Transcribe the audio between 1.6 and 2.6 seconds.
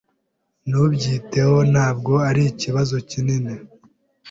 Ntabwo ari